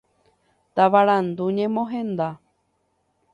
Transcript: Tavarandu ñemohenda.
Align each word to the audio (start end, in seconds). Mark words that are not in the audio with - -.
Tavarandu 0.75 1.43
ñemohenda. 1.55 2.27